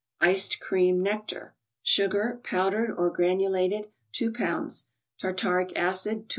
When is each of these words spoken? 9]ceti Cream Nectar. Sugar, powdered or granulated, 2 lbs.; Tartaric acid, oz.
9]ceti 0.19 0.59
Cream 0.59 0.99
Nectar. 0.99 1.53
Sugar, 1.83 2.39
powdered 2.43 2.89
or 2.91 3.11
granulated, 3.11 3.91
2 4.13 4.31
lbs.; 4.31 4.85
Tartaric 5.19 5.73
acid, 5.77 6.23
oz. 6.23 6.29